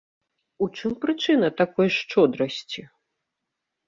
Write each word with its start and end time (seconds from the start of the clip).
У 0.65 0.67
чым 0.77 0.95
прычына 1.03 1.49
такой 1.59 1.87
шчодрасці? 1.97 2.81